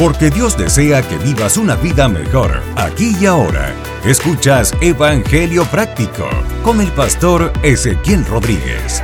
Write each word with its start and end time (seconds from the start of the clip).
porque 0.00 0.30
Dios 0.30 0.56
desea 0.56 1.06
que 1.06 1.18
vivas 1.18 1.58
una 1.58 1.76
vida 1.76 2.08
mejor 2.08 2.62
aquí 2.74 3.12
y 3.20 3.26
ahora. 3.26 3.74
Escuchas 4.02 4.74
Evangelio 4.80 5.66
Práctico 5.66 6.26
con 6.64 6.80
el 6.80 6.90
pastor 6.92 7.52
Ezequiel 7.62 8.24
Rodríguez. 8.24 9.02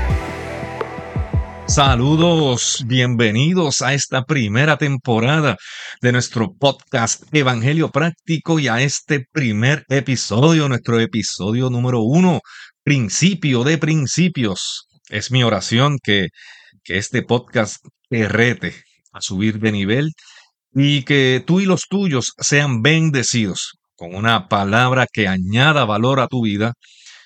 Saludos, 1.69 2.83
bienvenidos 2.87 3.83
a 3.83 3.93
esta 3.93 4.25
primera 4.25 4.79
temporada 4.79 5.59
de 6.01 6.13
nuestro 6.13 6.55
podcast 6.55 7.25
Evangelio 7.31 7.91
Práctico 7.91 8.59
y 8.59 8.69
a 8.69 8.81
este 8.81 9.27
primer 9.31 9.85
episodio, 9.91 10.67
nuestro 10.67 10.99
episodio 10.99 11.69
número 11.69 12.01
uno, 12.01 12.41
principio 12.83 13.65
de 13.65 13.77
principios. 13.77 14.87
Es 15.11 15.31
mi 15.31 15.45
oración 15.45 15.99
que, 16.03 16.29
que 16.83 16.97
este 16.97 17.21
podcast 17.21 17.85
te 18.09 18.27
rete 18.27 18.83
a 19.13 19.21
subir 19.21 19.59
de 19.59 19.73
nivel 19.73 20.13
y 20.79 21.05
que 21.05 21.43
tú 21.47 21.61
y 21.61 21.65
los 21.65 21.87
tuyos 21.89 22.35
sean 22.37 22.83
bendecidos 22.83 23.79
con 23.95 24.15
una 24.15 24.47
palabra 24.47 25.07
que 25.11 25.27
añada 25.27 25.87
valor 25.87 26.21
a 26.21 26.29
tu 26.29 26.43
vida, 26.43 26.75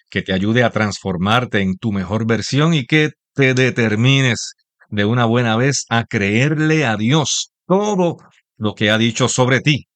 que 0.08 0.22
te 0.22 0.32
ayude 0.32 0.62
a 0.62 0.70
transformarte 0.70 1.60
en 1.60 1.76
tu 1.76 1.90
mejor 1.90 2.28
versión 2.28 2.74
y 2.74 2.86
que 2.86 3.10
te 3.34 3.54
determines 3.54 4.52
de 4.88 5.04
una 5.04 5.24
buena 5.24 5.56
vez 5.56 5.84
a 5.88 6.04
creerle 6.04 6.86
a 6.86 6.96
Dios 6.96 7.50
todo 7.66 8.18
lo 8.56 8.74
que 8.76 8.92
ha 8.92 8.98
dicho 8.98 9.28
sobre 9.28 9.58
ti. 9.58 9.86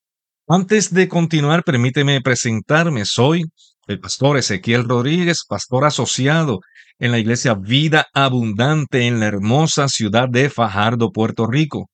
Antes 0.48 0.92
de 0.92 1.08
continuar, 1.08 1.62
permíteme 1.62 2.20
presentarme. 2.22 3.04
Soy 3.04 3.44
el 3.86 4.00
pastor 4.00 4.36
Ezequiel 4.36 4.88
Rodríguez, 4.88 5.44
pastor 5.48 5.84
asociado 5.84 6.58
en 6.98 7.12
la 7.12 7.20
iglesia 7.20 7.54
Vida 7.54 8.08
Abundante 8.14 9.06
en 9.06 9.20
la 9.20 9.26
hermosa 9.26 9.86
ciudad 9.86 10.28
de 10.28 10.50
Fajardo, 10.50 11.12
Puerto 11.12 11.46
Rico. 11.46 11.88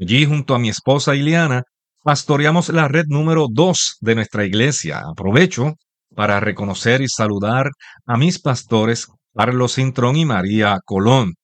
Allí, 0.00 0.24
junto 0.26 0.54
a 0.54 0.60
mi 0.60 0.68
esposa 0.68 1.16
Ileana, 1.16 1.64
pastoreamos 2.04 2.68
la 2.68 2.86
red 2.86 3.06
número 3.08 3.46
2 3.50 3.96
de 4.00 4.14
nuestra 4.14 4.44
iglesia. 4.44 5.02
Aprovecho 5.04 5.74
para 6.14 6.38
reconocer 6.38 7.02
y 7.02 7.08
saludar 7.08 7.70
a 8.06 8.16
mis 8.16 8.40
pastores 8.40 9.08
Carlos 9.34 9.74
Cintrón 9.74 10.14
y 10.14 10.24
María 10.24 10.78
Colón. 10.84 11.34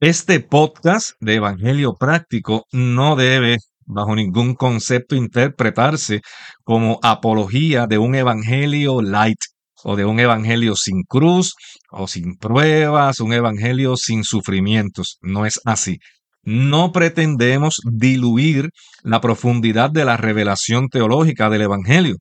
Este 0.00 0.40
podcast 0.40 1.12
de 1.20 1.36
Evangelio 1.36 1.94
Práctico 1.94 2.64
no 2.72 3.14
debe, 3.14 3.58
bajo 3.86 4.16
ningún 4.16 4.56
concepto, 4.56 5.14
interpretarse 5.14 6.20
como 6.64 6.98
apología 7.00 7.86
de 7.86 7.98
un 7.98 8.16
Evangelio 8.16 9.02
light 9.02 9.38
o 9.84 9.94
de 9.94 10.04
un 10.04 10.18
Evangelio 10.18 10.74
sin 10.74 11.04
cruz 11.04 11.54
o 11.90 12.08
sin 12.08 12.38
pruebas, 12.38 13.20
un 13.20 13.32
Evangelio 13.32 13.96
sin 13.96 14.24
sufrimientos. 14.24 15.18
No 15.22 15.46
es 15.46 15.60
así 15.64 16.00
no 16.44 16.92
pretendemos 16.92 17.80
diluir 17.84 18.70
la 19.02 19.20
profundidad 19.20 19.90
de 19.90 20.04
la 20.04 20.16
revelación 20.16 20.88
teológica 20.88 21.50
del 21.50 21.62
Evangelio, 21.62 22.16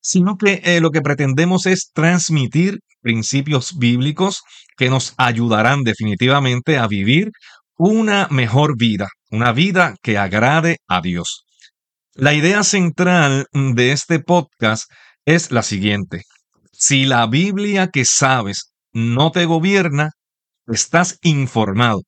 sino 0.00 0.36
que 0.36 0.60
eh, 0.64 0.80
lo 0.80 0.90
que 0.90 1.02
pretendemos 1.02 1.66
es 1.66 1.90
transmitir 1.92 2.78
principios 3.00 3.76
bíblicos 3.78 4.42
que 4.76 4.90
nos 4.90 5.14
ayudarán 5.16 5.82
definitivamente 5.82 6.78
a 6.78 6.86
vivir 6.86 7.30
una 7.76 8.28
mejor 8.30 8.76
vida, 8.76 9.08
una 9.30 9.52
vida 9.52 9.94
que 10.02 10.18
agrade 10.18 10.78
a 10.88 11.00
Dios. 11.00 11.44
La 12.14 12.34
idea 12.34 12.64
central 12.64 13.46
de 13.52 13.92
este 13.92 14.18
podcast 14.18 14.90
es 15.24 15.52
la 15.52 15.62
siguiente. 15.62 16.22
Si 16.72 17.04
la 17.04 17.26
Biblia 17.26 17.88
que 17.88 18.04
sabes 18.04 18.72
no 18.92 19.30
te 19.30 19.44
gobierna, 19.44 20.10
estás 20.66 21.18
informado 21.22 22.02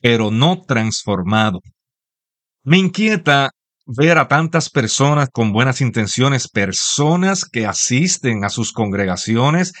pero 0.00 0.30
no 0.30 0.62
transformado. 0.62 1.60
Me 2.64 2.78
inquieta 2.78 3.50
ver 3.86 4.18
a 4.18 4.28
tantas 4.28 4.70
personas 4.70 5.28
con 5.32 5.52
buenas 5.52 5.80
intenciones, 5.80 6.48
personas 6.48 7.44
que 7.44 7.66
asisten 7.66 8.44
a 8.44 8.48
sus 8.48 8.72
congregaciones, 8.72 9.72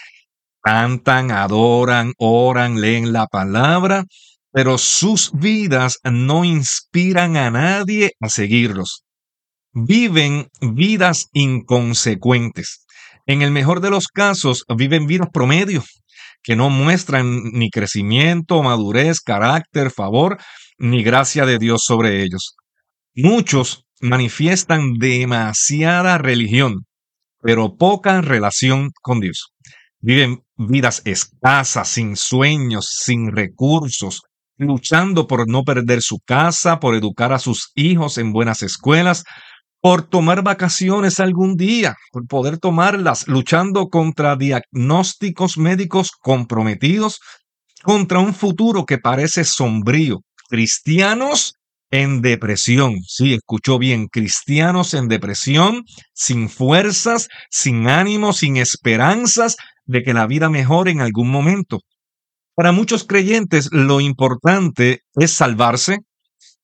cantan, 0.62 1.30
adoran, 1.30 2.12
oran, 2.18 2.80
leen 2.80 3.12
la 3.12 3.26
palabra, 3.26 4.04
pero 4.52 4.78
sus 4.78 5.30
vidas 5.32 5.98
no 6.02 6.44
inspiran 6.44 7.36
a 7.36 7.50
nadie 7.50 8.12
a 8.20 8.28
seguirlos. 8.28 9.04
Viven 9.72 10.48
vidas 10.60 11.28
inconsecuentes. 11.32 12.84
En 13.26 13.42
el 13.42 13.52
mejor 13.52 13.80
de 13.80 13.90
los 13.90 14.08
casos, 14.08 14.64
viven 14.76 15.06
vidas 15.06 15.28
promedio, 15.32 15.84
que 16.42 16.56
no 16.56 16.70
muestran 16.70 17.42
ni 17.52 17.70
crecimiento, 17.70 18.62
madurez, 18.62 19.20
carácter, 19.20 19.90
favor, 19.90 20.38
ni 20.78 21.02
gracia 21.02 21.46
de 21.46 21.58
Dios 21.58 21.82
sobre 21.84 22.22
ellos. 22.22 22.56
Muchos 23.14 23.84
manifiestan 24.00 24.94
demasiada 24.98 26.18
religión, 26.18 26.86
pero 27.42 27.76
poca 27.76 28.20
relación 28.20 28.90
con 29.02 29.20
Dios. 29.20 29.52
Viven 30.00 30.42
vidas 30.56 31.02
escasas, 31.04 31.88
sin 31.88 32.16
sueños, 32.16 32.88
sin 32.90 33.30
recursos, 33.32 34.22
luchando 34.56 35.26
por 35.26 35.48
no 35.48 35.62
perder 35.62 36.00
su 36.02 36.18
casa, 36.24 36.80
por 36.80 36.94
educar 36.94 37.32
a 37.32 37.38
sus 37.38 37.72
hijos 37.74 38.18
en 38.18 38.32
buenas 38.32 38.62
escuelas, 38.62 39.24
por 39.80 40.02
tomar 40.02 40.42
vacaciones 40.42 41.20
algún 41.20 41.56
día, 41.56 41.96
por 42.12 42.26
poder 42.26 42.58
tomarlas, 42.58 43.26
luchando 43.26 43.88
contra 43.88 44.36
diagnósticos 44.36 45.56
médicos 45.56 46.10
comprometidos, 46.20 47.20
contra 47.82 48.18
un 48.18 48.34
futuro 48.34 48.84
que 48.84 48.98
parece 48.98 49.44
sombrío. 49.44 50.20
Cristianos 50.48 51.54
en 51.90 52.20
depresión, 52.20 53.00
sí, 53.02 53.34
escuchó 53.34 53.78
bien, 53.78 54.06
cristianos 54.06 54.94
en 54.94 55.08
depresión, 55.08 55.82
sin 56.12 56.48
fuerzas, 56.48 57.28
sin 57.50 57.88
ánimo, 57.88 58.32
sin 58.32 58.58
esperanzas 58.58 59.56
de 59.86 60.02
que 60.02 60.14
la 60.14 60.26
vida 60.26 60.48
mejore 60.50 60.92
en 60.92 61.00
algún 61.00 61.30
momento. 61.30 61.80
Para 62.54 62.72
muchos 62.72 63.04
creyentes 63.04 63.70
lo 63.72 64.00
importante 64.00 65.00
es 65.14 65.32
salvarse, 65.32 66.00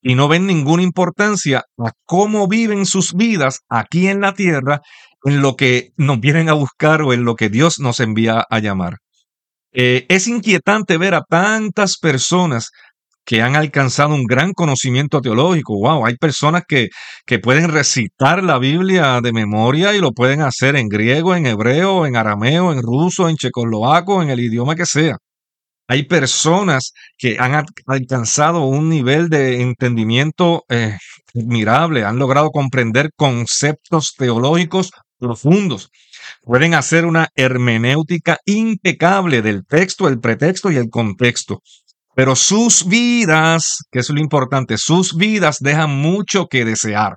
y 0.06 0.14
no 0.14 0.28
ven 0.28 0.46
ninguna 0.46 0.84
importancia 0.84 1.64
a 1.78 1.90
cómo 2.04 2.46
viven 2.46 2.86
sus 2.86 3.12
vidas 3.12 3.62
aquí 3.68 4.06
en 4.06 4.20
la 4.20 4.34
tierra, 4.34 4.80
en 5.24 5.42
lo 5.42 5.56
que 5.56 5.88
nos 5.96 6.20
vienen 6.20 6.48
a 6.48 6.52
buscar 6.52 7.02
o 7.02 7.12
en 7.12 7.24
lo 7.24 7.34
que 7.34 7.48
Dios 7.48 7.80
nos 7.80 7.98
envía 7.98 8.44
a 8.48 8.58
llamar. 8.60 8.98
Eh, 9.72 10.06
es 10.08 10.28
inquietante 10.28 10.96
ver 10.96 11.14
a 11.14 11.24
tantas 11.28 11.98
personas 11.98 12.70
que 13.24 13.42
han 13.42 13.56
alcanzado 13.56 14.14
un 14.14 14.26
gran 14.26 14.52
conocimiento 14.52 15.20
teológico. 15.20 15.74
Wow, 15.80 16.06
hay 16.06 16.14
personas 16.14 16.62
que, 16.68 16.86
que 17.26 17.40
pueden 17.40 17.68
recitar 17.68 18.44
la 18.44 18.60
Biblia 18.60 19.20
de 19.20 19.32
memoria 19.32 19.92
y 19.92 19.98
lo 19.98 20.12
pueden 20.12 20.40
hacer 20.40 20.76
en 20.76 20.86
griego, 20.86 21.34
en 21.34 21.46
hebreo, 21.46 22.06
en 22.06 22.14
arameo, 22.14 22.72
en 22.72 22.80
ruso, 22.80 23.28
en 23.28 23.34
checoslovaco, 23.34 24.22
en 24.22 24.30
el 24.30 24.38
idioma 24.38 24.76
que 24.76 24.86
sea. 24.86 25.16
Hay 25.88 26.04
personas 26.04 26.92
que 27.16 27.36
han 27.38 27.64
alcanzado 27.86 28.64
un 28.64 28.88
nivel 28.88 29.28
de 29.28 29.62
entendimiento 29.62 30.64
eh, 30.68 30.98
admirable, 31.34 32.04
han 32.04 32.18
logrado 32.18 32.50
comprender 32.50 33.10
conceptos 33.16 34.14
teológicos 34.16 34.90
profundos. 35.18 35.90
Pueden 36.42 36.74
hacer 36.74 37.06
una 37.06 37.28
hermenéutica 37.36 38.38
impecable 38.44 39.42
del 39.42 39.64
texto, 39.64 40.08
el 40.08 40.18
pretexto 40.18 40.70
y 40.72 40.76
el 40.76 40.90
contexto. 40.90 41.60
Pero 42.16 42.34
sus 42.34 42.86
vidas, 42.88 43.84
que 43.90 44.00
es 44.00 44.10
lo 44.10 44.20
importante, 44.20 44.78
sus 44.78 45.16
vidas 45.16 45.58
dejan 45.60 45.90
mucho 45.90 46.46
que 46.46 46.64
desear. 46.64 47.16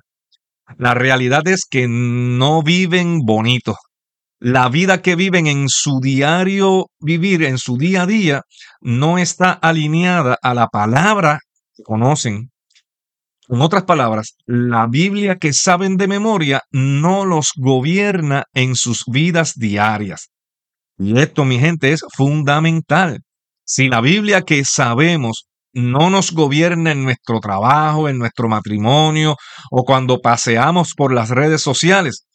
La 0.78 0.94
realidad 0.94 1.48
es 1.48 1.64
que 1.68 1.86
no 1.88 2.62
viven 2.62 3.20
bonito, 3.24 3.74
la 4.40 4.70
vida 4.70 5.02
que 5.02 5.16
viven 5.16 5.46
en 5.46 5.68
su 5.68 6.00
diario 6.00 6.86
vivir, 6.98 7.44
en 7.44 7.58
su 7.58 7.76
día 7.76 8.02
a 8.02 8.06
día, 8.06 8.42
no 8.80 9.18
está 9.18 9.52
alineada 9.52 10.38
a 10.42 10.54
la 10.54 10.68
palabra 10.68 11.40
que 11.76 11.82
conocen. 11.82 12.50
En 13.48 13.60
otras 13.60 13.84
palabras, 13.84 14.36
la 14.46 14.86
Biblia 14.86 15.36
que 15.36 15.52
saben 15.52 15.96
de 15.96 16.08
memoria 16.08 16.62
no 16.70 17.26
los 17.26 17.50
gobierna 17.56 18.44
en 18.54 18.76
sus 18.76 19.04
vidas 19.06 19.54
diarias. 19.56 20.30
Y 20.96 21.18
esto, 21.18 21.44
mi 21.44 21.58
gente, 21.58 21.92
es 21.92 22.04
fundamental. 22.16 23.20
Si 23.64 23.88
la 23.88 24.00
Biblia 24.00 24.42
que 24.42 24.64
sabemos 24.64 25.46
no 25.72 26.10
nos 26.10 26.32
gobierna 26.32 26.92
en 26.92 27.04
nuestro 27.04 27.40
trabajo, 27.40 28.08
en 28.08 28.18
nuestro 28.18 28.48
matrimonio 28.48 29.36
o 29.70 29.84
cuando 29.84 30.20
paseamos 30.20 30.94
por 30.94 31.12
las 31.12 31.30
redes 31.30 31.60
sociales, 31.62 32.26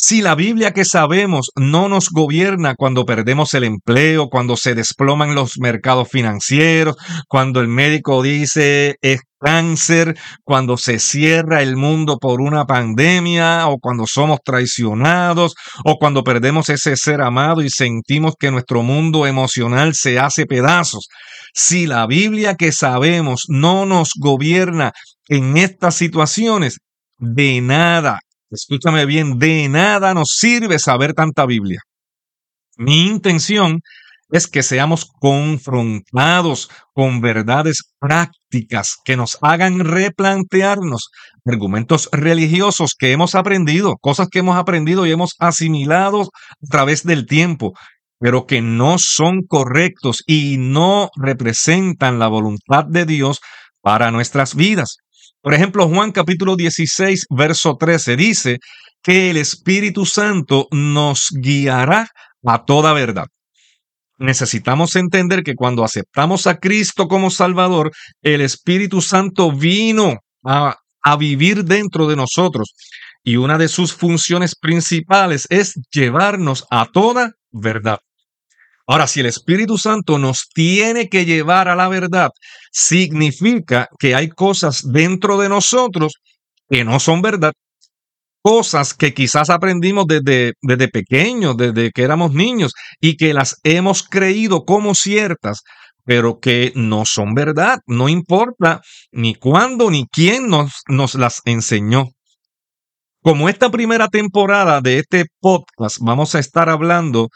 si 0.00 0.22
la 0.22 0.36
Biblia 0.36 0.70
que 0.70 0.84
sabemos 0.84 1.50
no 1.56 1.88
nos 1.88 2.10
gobierna 2.10 2.76
cuando 2.76 3.04
perdemos 3.04 3.52
el 3.54 3.64
empleo, 3.64 4.28
cuando 4.28 4.56
se 4.56 4.76
desploman 4.76 5.34
los 5.34 5.58
mercados 5.58 6.08
financieros, 6.08 6.94
cuando 7.26 7.60
el 7.60 7.66
médico 7.66 8.22
dice 8.22 8.94
es 9.02 9.22
cáncer, 9.40 10.16
cuando 10.44 10.76
se 10.76 11.00
cierra 11.00 11.62
el 11.62 11.74
mundo 11.74 12.16
por 12.18 12.40
una 12.40 12.64
pandemia 12.64 13.66
o 13.66 13.78
cuando 13.80 14.04
somos 14.06 14.38
traicionados 14.44 15.56
o 15.84 15.96
cuando 15.98 16.22
perdemos 16.22 16.68
ese 16.68 16.96
ser 16.96 17.20
amado 17.20 17.60
y 17.60 17.68
sentimos 17.68 18.34
que 18.38 18.52
nuestro 18.52 18.84
mundo 18.84 19.26
emocional 19.26 19.94
se 19.96 20.20
hace 20.20 20.46
pedazos. 20.46 21.08
Si 21.52 21.88
la 21.88 22.06
Biblia 22.06 22.54
que 22.54 22.70
sabemos 22.70 23.46
no 23.48 23.84
nos 23.84 24.10
gobierna 24.16 24.92
en 25.26 25.56
estas 25.56 25.96
situaciones, 25.96 26.78
de 27.18 27.60
nada, 27.60 28.20
escúchame 28.50 29.06
bien, 29.06 29.38
de 29.38 29.68
nada 29.68 30.14
nos 30.14 30.36
sirve 30.38 30.78
saber 30.78 31.14
tanta 31.14 31.46
Biblia. 31.46 31.80
Mi 32.76 33.06
intención 33.06 33.80
es 34.30 34.46
que 34.46 34.62
seamos 34.62 35.06
confrontados 35.06 36.68
con 36.92 37.20
verdades 37.20 37.94
prácticas 37.98 38.96
que 39.04 39.16
nos 39.16 39.38
hagan 39.40 39.80
replantearnos 39.80 41.10
argumentos 41.46 42.08
religiosos 42.12 42.94
que 42.98 43.12
hemos 43.12 43.34
aprendido, 43.34 43.96
cosas 44.00 44.28
que 44.28 44.40
hemos 44.40 44.56
aprendido 44.56 45.06
y 45.06 45.12
hemos 45.12 45.34
asimilado 45.38 46.22
a 46.22 46.66
través 46.70 47.04
del 47.04 47.26
tiempo, 47.26 47.72
pero 48.20 48.46
que 48.46 48.60
no 48.60 48.96
son 48.98 49.42
correctos 49.46 50.22
y 50.26 50.56
no 50.58 51.10
representan 51.16 52.18
la 52.18 52.28
voluntad 52.28 52.84
de 52.84 53.06
Dios 53.06 53.40
para 53.80 54.10
nuestras 54.10 54.54
vidas. 54.54 54.98
Por 55.48 55.54
ejemplo, 55.54 55.88
Juan 55.88 56.12
capítulo 56.12 56.56
16, 56.56 57.24
verso 57.30 57.76
13 57.80 58.16
dice 58.16 58.58
que 59.02 59.30
el 59.30 59.38
Espíritu 59.38 60.04
Santo 60.04 60.68
nos 60.72 61.28
guiará 61.30 62.10
a 62.44 62.64
toda 62.66 62.92
verdad. 62.92 63.28
Necesitamos 64.18 64.94
entender 64.94 65.42
que 65.42 65.54
cuando 65.54 65.84
aceptamos 65.84 66.46
a 66.46 66.58
Cristo 66.58 67.08
como 67.08 67.30
Salvador, 67.30 67.92
el 68.20 68.42
Espíritu 68.42 69.00
Santo 69.00 69.50
vino 69.50 70.18
a, 70.44 70.76
a 71.02 71.16
vivir 71.16 71.64
dentro 71.64 72.06
de 72.06 72.16
nosotros 72.16 72.74
y 73.24 73.36
una 73.36 73.56
de 73.56 73.68
sus 73.68 73.94
funciones 73.94 74.54
principales 74.54 75.46
es 75.48 75.80
llevarnos 75.90 76.66
a 76.70 76.84
toda 76.92 77.32
verdad. 77.52 78.00
Ahora, 78.90 79.06
si 79.06 79.20
el 79.20 79.26
Espíritu 79.26 79.76
Santo 79.76 80.18
nos 80.18 80.48
tiene 80.48 81.10
que 81.10 81.26
llevar 81.26 81.68
a 81.68 81.76
la 81.76 81.88
verdad, 81.88 82.30
significa 82.72 83.86
que 83.98 84.14
hay 84.14 84.30
cosas 84.30 84.80
dentro 84.90 85.36
de 85.36 85.50
nosotros 85.50 86.14
que 86.70 86.84
no 86.84 86.98
son 86.98 87.20
verdad. 87.20 87.52
Cosas 88.40 88.94
que 88.94 89.12
quizás 89.12 89.50
aprendimos 89.50 90.06
desde, 90.06 90.54
desde 90.62 90.88
pequeños, 90.88 91.54
desde 91.58 91.90
que 91.90 92.02
éramos 92.02 92.32
niños, 92.32 92.72
y 92.98 93.18
que 93.18 93.34
las 93.34 93.60
hemos 93.62 94.02
creído 94.02 94.64
como 94.64 94.94
ciertas, 94.94 95.64
pero 96.06 96.40
que 96.40 96.72
no 96.74 97.04
son 97.04 97.34
verdad. 97.34 97.80
No 97.86 98.08
importa 98.08 98.80
ni 99.12 99.34
cuándo 99.34 99.90
ni 99.90 100.06
quién 100.06 100.48
nos, 100.48 100.72
nos 100.88 101.14
las 101.14 101.42
enseñó. 101.44 102.06
Como 103.20 103.50
esta 103.50 103.70
primera 103.70 104.08
temporada 104.08 104.80
de 104.80 105.00
este 105.00 105.26
podcast 105.40 105.98
vamos 106.00 106.34
a 106.34 106.38
estar 106.38 106.70
hablando 106.70 107.28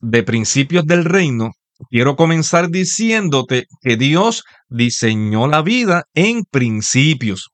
de 0.00 0.22
principios 0.22 0.84
del 0.86 1.04
reino, 1.04 1.52
quiero 1.90 2.16
comenzar 2.16 2.70
diciéndote 2.70 3.66
que 3.80 3.96
Dios 3.96 4.44
diseñó 4.68 5.46
la 5.46 5.62
vida 5.62 6.04
en 6.14 6.44
principios. 6.44 7.50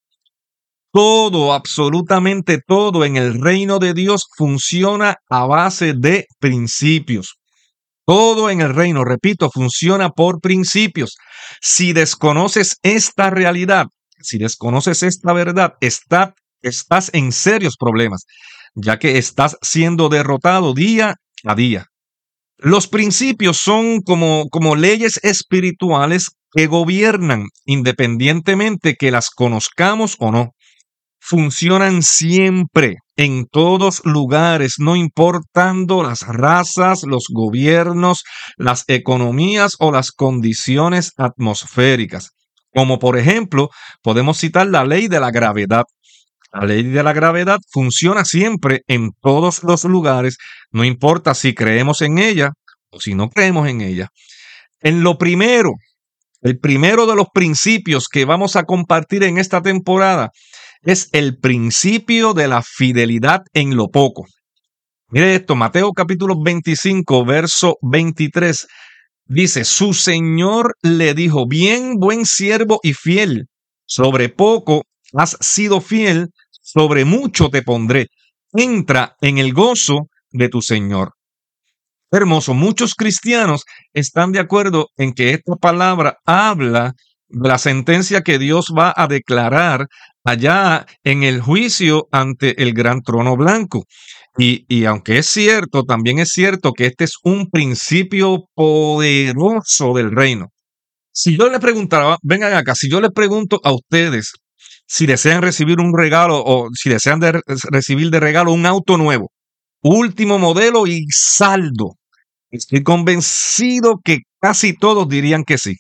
Todo, 0.92 1.54
absolutamente 1.54 2.60
todo 2.66 3.04
en 3.04 3.16
el 3.16 3.40
reino 3.40 3.78
de 3.78 3.94
Dios 3.94 4.26
funciona 4.36 5.16
a 5.30 5.46
base 5.46 5.94
de 5.94 6.26
principios. 6.38 7.36
Todo 8.04 8.50
en 8.50 8.60
el 8.60 8.74
reino, 8.74 9.04
repito, 9.04 9.50
funciona 9.50 10.10
por 10.10 10.40
principios. 10.40 11.16
Si 11.60 11.92
desconoces 11.92 12.76
esta 12.82 13.30
realidad, 13.30 13.86
si 14.20 14.38
desconoces 14.38 15.02
esta 15.02 15.32
verdad, 15.32 15.74
está, 15.80 16.34
estás 16.60 17.10
en 17.14 17.32
serios 17.32 17.76
problemas, 17.78 18.24
ya 18.74 18.98
que 18.98 19.18
estás 19.18 19.56
siendo 19.62 20.08
derrotado 20.08 20.74
día 20.74 21.14
a 21.44 21.54
día. 21.54 21.86
Los 22.64 22.87
principios 22.87 23.56
son 23.56 24.03
como, 24.03 24.49
como 24.49 24.76
leyes 24.76 25.19
espirituales 25.25 26.31
que 26.53 26.69
gobiernan 26.69 27.49
independientemente 27.64 28.94
que 28.94 29.11
las 29.11 29.31
conozcamos 29.31 30.14
o 30.20 30.31
no. 30.31 30.50
Funcionan 31.19 32.05
siempre, 32.05 32.99
en 33.17 33.47
todos 33.47 34.00
lugares, 34.05 34.75
no 34.79 34.94
importando 34.94 36.05
las 36.05 36.20
razas, 36.20 37.03
los 37.03 37.25
gobiernos, 37.32 38.23
las 38.56 38.85
economías 38.87 39.75
o 39.81 39.91
las 39.91 40.12
condiciones 40.12 41.14
atmosféricas. 41.17 42.31
Como 42.73 43.00
por 43.00 43.19
ejemplo, 43.19 43.70
podemos 44.03 44.38
citar 44.38 44.69
la 44.69 44.85
ley 44.85 45.09
de 45.09 45.19
la 45.19 45.32
gravedad. 45.32 45.82
La 46.52 46.66
ley 46.66 46.82
de 46.82 47.02
la 47.02 47.14
gravedad 47.14 47.58
funciona 47.70 48.25
siempre 48.25 48.82
en 48.87 49.12
todos 49.20 49.62
los 49.64 49.84
lugares, 49.84 50.37
no 50.70 50.84
importa 50.84 51.34
si 51.34 51.54
creemos 51.54 52.02
en 52.02 52.19
ella 52.19 52.52
o 52.90 53.00
si 53.00 53.14
no 53.14 53.31
creemos 53.31 53.69
en 53.69 53.81
ella. 53.81 54.08
En 54.81 55.02
lo 55.02 55.16
primero, 55.16 55.70
el 56.43 56.58
primero 56.58 57.06
de 57.06 57.16
los 57.16 57.28
principios 57.32 58.06
que 58.08 58.26
vamos 58.26 58.56
a 58.56 58.64
compartir 58.64 59.22
en 59.22 59.38
esta 59.38 59.62
temporada 59.62 60.31
es 60.82 61.08
el 61.12 61.38
principio 61.38 62.34
de 62.34 62.49
la 62.49 62.62
fidelidad 62.62 63.40
en 63.54 63.76
lo 63.76 63.88
poco. 63.88 64.26
Mire 65.08 65.37
esto, 65.37 65.54
Mateo 65.54 65.93
capítulo 65.93 66.34
25, 66.43 67.25
verso 67.25 67.76
23. 67.81 68.66
Dice, 69.26 69.64
su 69.64 69.94
Señor 69.94 70.75
le 70.82 71.14
dijo, 71.14 71.46
bien, 71.46 71.94
buen 71.94 72.26
siervo 72.26 72.81
y 72.82 72.93
fiel, 72.93 73.46
sobre 73.87 74.28
poco 74.28 74.82
has 75.14 75.37
sido 75.40 75.81
fiel, 75.81 76.28
sobre 76.62 77.05
mucho 77.05 77.50
te 77.50 77.62
pondré. 77.62 78.06
Entra 78.53 79.17
en 79.20 79.38
el 79.38 79.53
gozo 79.53 80.09
de 80.31 80.49
tu 80.49 80.62
Señor. 80.62 81.12
Hermoso, 82.11 82.55
muchos 82.55 82.94
cristianos 82.94 83.64
están 83.93 84.32
de 84.32 84.41
acuerdo 84.41 84.88
en 84.97 85.12
que 85.12 85.31
esta 85.31 85.56
palabra 85.56 86.19
habla 86.25 86.93
de 87.29 87.49
la 87.49 87.59
sentencia 87.59 88.20
que 88.20 88.38
Dios 88.38 88.67
va 88.76 88.93
a 88.94 89.06
declarar 89.09 89.87
allá 90.23 90.87
en 91.03 91.23
el 91.23 91.41
juicio 91.41 92.09
ante 92.12 92.62
el 92.62 92.75
gran 92.75 93.00
trono 93.00 93.37
blanco. 93.37 93.85
Y, 94.37 94.64
y, 94.69 94.85
aunque 94.85 95.19
es 95.19 95.26
cierto, 95.26 95.85
también 95.85 96.19
es 96.19 96.31
cierto 96.31 96.73
que 96.73 96.87
este 96.87 97.05
es 97.05 97.17
un 97.23 97.50
principio 97.50 98.44
poderoso 98.55 99.94
del 99.94 100.11
reino. 100.11 100.49
Si 101.12 101.37
yo 101.37 101.50
les 101.50 101.61
preguntara, 101.61 102.17
vengan 102.23 102.55
acá, 102.55 102.75
si 102.75 102.91
yo 102.91 103.00
les 103.00 103.11
pregunto 103.11 103.61
a 103.64 103.73
ustedes 103.73 104.32
si 104.92 105.06
desean 105.06 105.40
recibir 105.40 105.80
un 105.80 105.96
regalo 105.96 106.42
o 106.44 106.68
si 106.74 106.90
desean 106.90 107.18
recibir 107.70 108.10
de 108.10 108.20
regalo 108.20 108.52
un 108.52 108.66
auto 108.66 108.98
nuevo, 108.98 109.32
último 109.82 110.38
modelo 110.38 110.86
y 110.86 111.06
saldo, 111.08 111.94
estoy 112.50 112.82
convencido 112.82 114.00
que 114.04 114.18
casi 114.38 114.74
todos 114.74 115.08
dirían 115.08 115.44
que 115.44 115.56
sí. 115.56 115.76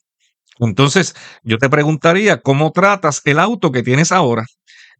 Entonces, 0.60 1.14
yo 1.42 1.58
te 1.58 1.68
preguntaría, 1.68 2.40
¿cómo 2.40 2.70
tratas 2.70 3.20
el 3.26 3.38
auto 3.38 3.70
que 3.70 3.82
tienes 3.82 4.12
ahora? 4.12 4.44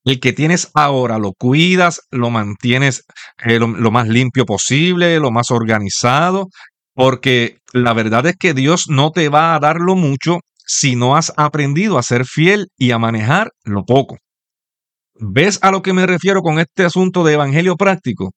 El 0.04 0.21
que 0.21 0.35
tienes 0.35 0.71
ahora, 0.75 1.16
¿lo 1.16 1.33
cuidas, 1.33 2.02
lo 2.11 2.28
mantienes 2.28 3.04
eh, 3.42 3.59
lo, 3.59 3.69
lo 3.69 3.90
más 3.90 4.09
limpio 4.09 4.45
posible, 4.45 5.21
lo 5.21 5.31
más 5.31 5.50
organizado? 5.50 6.49
Porque 6.92 7.61
la 7.73 7.95
verdad 7.95 8.26
es 8.26 8.37
que 8.37 8.52
Dios 8.52 8.88
no 8.88 9.11
te 9.11 9.31
va 9.31 9.54
a 9.54 9.59
dar 9.59 9.76
lo 9.76 9.95
mucho 9.95 10.40
si 10.66 10.97
no 10.97 11.16
has 11.16 11.33
aprendido 11.37 11.99
a 11.99 12.02
ser 12.02 12.25
fiel 12.25 12.69
y 12.76 12.92
a 12.92 12.99
manejar 12.99 13.50
lo 13.64 13.85
poco. 13.85 14.19
¿Ves 15.14 15.59
a 15.62 15.71
lo 15.71 15.83
que 15.83 15.92
me 15.92 16.07
refiero 16.07 16.42
con 16.42 16.59
este 16.59 16.85
asunto 16.85 17.25
de 17.25 17.35
evangelio 17.35 17.76
práctico? 17.76 18.33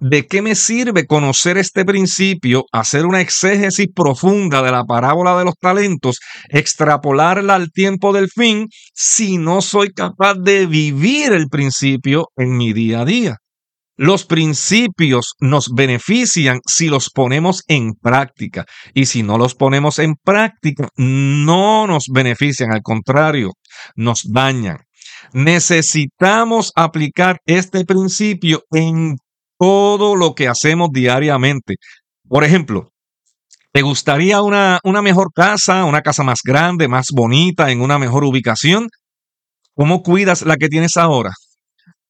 ¿De 0.00 0.26
qué 0.26 0.42
me 0.42 0.54
sirve 0.54 1.06
conocer 1.06 1.58
este 1.58 1.84
principio, 1.84 2.66
hacer 2.70 3.04
una 3.04 3.20
exégesis 3.20 3.88
profunda 3.92 4.62
de 4.62 4.70
la 4.70 4.84
parábola 4.84 5.36
de 5.36 5.44
los 5.44 5.56
talentos, 5.56 6.20
extrapolarla 6.50 7.56
al 7.56 7.72
tiempo 7.72 8.12
del 8.12 8.28
fin, 8.28 8.68
si 8.94 9.38
no 9.38 9.60
soy 9.60 9.90
capaz 9.92 10.34
de 10.34 10.66
vivir 10.66 11.32
el 11.32 11.48
principio 11.48 12.28
en 12.36 12.56
mi 12.56 12.72
día 12.72 13.00
a 13.00 13.04
día? 13.04 13.36
Los 14.00 14.24
principios 14.24 15.34
nos 15.40 15.70
benefician 15.74 16.60
si 16.64 16.86
los 16.86 17.10
ponemos 17.10 17.64
en 17.66 17.94
práctica 17.94 18.64
y 18.94 19.06
si 19.06 19.24
no 19.24 19.38
los 19.38 19.56
ponemos 19.56 19.98
en 19.98 20.14
práctica 20.14 20.88
no 20.96 21.88
nos 21.88 22.04
benefician, 22.08 22.72
al 22.72 22.82
contrario, 22.82 23.50
nos 23.96 24.22
dañan. 24.32 24.78
Necesitamos 25.32 26.70
aplicar 26.76 27.40
este 27.44 27.84
principio 27.84 28.62
en 28.70 29.16
todo 29.58 30.14
lo 30.14 30.36
que 30.36 30.46
hacemos 30.46 30.90
diariamente. 30.92 31.74
Por 32.28 32.44
ejemplo, 32.44 32.92
¿te 33.72 33.82
gustaría 33.82 34.42
una, 34.42 34.78
una 34.84 35.02
mejor 35.02 35.32
casa, 35.34 35.84
una 35.86 36.02
casa 36.02 36.22
más 36.22 36.38
grande, 36.44 36.86
más 36.86 37.06
bonita, 37.12 37.72
en 37.72 37.80
una 37.80 37.98
mejor 37.98 38.22
ubicación? 38.22 38.90
¿Cómo 39.74 40.04
cuidas 40.04 40.42
la 40.42 40.56
que 40.56 40.68
tienes 40.68 40.96
ahora? 40.96 41.30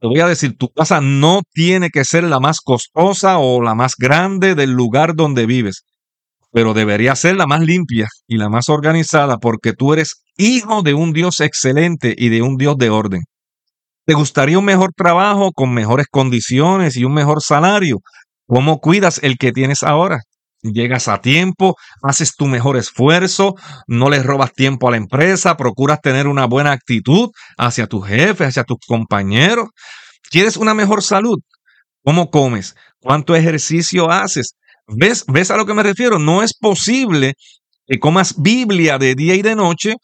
Te 0.01 0.07
voy 0.07 0.21
a 0.21 0.29
decir, 0.29 0.57
tu 0.57 0.69
casa 0.69 1.01
no 1.01 1.43
tiene 1.53 1.91
que 1.91 2.05
ser 2.05 2.23
la 2.25 2.39
más 2.39 2.61
costosa 2.61 3.39
o 3.39 3.61
la 3.61 3.75
más 3.75 3.95
grande 3.99 4.55
del 4.55 4.71
lugar 4.71 5.15
donde 5.17 5.45
vives, 5.45 5.83
pero 6.53 6.75
debería 6.75 7.17
ser 7.17 7.37
la 7.37 7.47
más 7.47 7.63
limpia 7.63 8.09
y 8.29 8.37
la 8.39 8.49
más 8.49 8.69
organizada 8.69 9.39
porque 9.39 9.73
tú 9.73 9.95
eres 9.95 10.23
hijo 10.37 10.83
de 10.83 10.95
un 10.95 11.13
Dios 11.13 11.41
excelente 11.41 12.15
y 12.17 12.29
de 12.29 12.43
un 12.43 12.57
Dios 12.57 12.77
de 12.79 12.91
orden. 12.91 13.23
¿Te 14.07 14.15
gustaría 14.15 14.59
un 14.59 14.67
mejor 14.67 14.93
trabajo 14.97 15.53
con 15.53 15.75
mejores 15.75 16.07
condiciones 16.11 16.97
y 16.97 17.05
un 17.05 17.15
mejor 17.15 17.43
salario? 17.43 17.99
¿Cómo 18.47 18.81
cuidas 18.81 19.21
el 19.23 19.39
que 19.39 19.53
tienes 19.53 19.83
ahora? 19.83 20.21
Llegas 20.63 21.09
a 21.09 21.21
tiempo, 21.21 21.77
haces 22.03 22.35
tu 22.37 22.47
mejor 22.47 22.77
esfuerzo, 22.77 23.55
no 23.87 24.11
les 24.11 24.25
robas 24.25 24.53
tiempo 24.53 24.89
a 24.89 24.91
la 24.93 24.97
empresa, 24.97 25.57
procuras 25.57 26.01
tener 26.01 26.27
una 26.27 26.47
buena 26.47 26.73
actitud 26.73 27.31
hacia 27.57 27.87
tus 27.87 28.07
jefes, 28.07 28.49
hacia 28.49 28.65
tus 28.65 28.79
compañeros. 28.87 29.69
¿Quieres 30.31 30.57
una 30.57 30.75
mejor 30.75 31.03
salud? 31.03 31.39
¿Cómo 32.05 32.31
comes? 32.31 32.75
¿Cuánto 33.01 33.35
ejercicio 33.37 34.11
haces? 34.11 34.55
¿Ves, 34.87 35.25
¿Ves 35.27 35.51
a 35.51 35.57
lo 35.57 35.67
que 35.67 35.75
me 35.75 35.83
refiero? 35.83 36.19
No 36.19 36.43
es 36.43 36.57
posible 36.59 37.35
que 37.87 37.99
comas 37.99 38.41
Biblia 38.41 38.99
de 38.99 39.15
día 39.15 39.35
y 39.35 39.43
de 39.43 39.55
noche, 39.55 39.95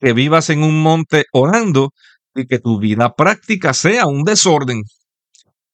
que 0.00 0.12
vivas 0.12 0.50
en 0.50 0.62
un 0.62 0.80
monte 0.82 1.24
orando 1.32 1.90
y 2.34 2.46
que 2.46 2.58
tu 2.58 2.78
vida 2.78 3.14
práctica 3.14 3.74
sea 3.74 4.06
un 4.06 4.24
desorden. 4.24 4.82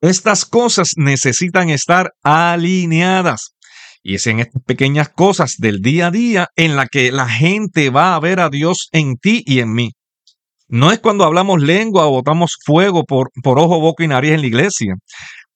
Estas 0.00 0.44
cosas 0.44 0.92
necesitan 0.96 1.68
estar 1.68 2.10
alineadas. 2.22 3.54
Y 4.02 4.14
es 4.14 4.26
en 4.26 4.40
estas 4.40 4.62
pequeñas 4.62 5.10
cosas 5.10 5.56
del 5.58 5.82
día 5.82 6.06
a 6.06 6.10
día 6.10 6.48
en 6.56 6.76
la 6.76 6.86
que 6.86 7.12
la 7.12 7.28
gente 7.28 7.90
va 7.90 8.14
a 8.14 8.20
ver 8.20 8.40
a 8.40 8.48
Dios 8.48 8.88
en 8.92 9.16
ti 9.16 9.42
y 9.46 9.60
en 9.60 9.72
mí. 9.72 9.92
No 10.68 10.92
es 10.92 11.00
cuando 11.00 11.24
hablamos 11.24 11.60
lengua 11.60 12.06
o 12.06 12.12
botamos 12.12 12.56
fuego 12.64 13.04
por, 13.04 13.30
por 13.42 13.58
ojo, 13.58 13.80
boca 13.80 14.04
y 14.04 14.08
nariz 14.08 14.32
en 14.32 14.40
la 14.40 14.46
iglesia. 14.46 14.94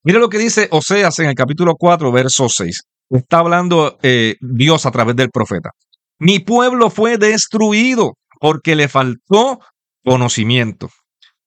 Mire 0.03 0.19
lo 0.19 0.29
que 0.29 0.39
dice 0.39 0.69
Oseas 0.71 1.19
en 1.21 1.27
el 1.27 1.35
capítulo 1.35 1.77
4, 1.79 2.13
verso 2.13 2.49
6. 2.49 2.83
Está 3.11 3.39
hablando 3.39 3.99
eh, 4.03 4.35
Dios 4.41 4.87
a 4.87 4.91
través 4.91 5.17
del 5.17 5.31
profeta. 5.31 5.71
Mi 6.19 6.41
pueblo 6.41 6.91
fue 6.91 7.17
destruido 7.17 8.15
porque 8.41 8.75
le 8.75 8.89
faltó 8.89 9.61
conocimiento. 10.05 10.91